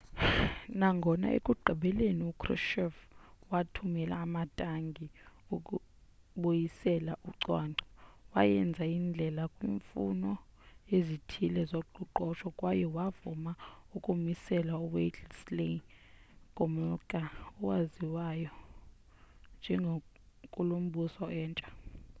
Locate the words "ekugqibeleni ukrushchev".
1.37-2.93